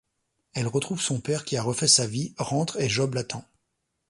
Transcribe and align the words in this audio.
Elle 0.55 0.65
retrouve 0.65 0.99
son 0.99 1.19
père, 1.21 1.45
qui 1.45 1.57
a 1.57 1.61
refait 1.61 1.87
sa 1.87 2.07
vie, 2.07 2.33
rentre 2.39 2.79
et 2.81 2.89
Job 2.89 3.13
l'attend. 3.13 3.45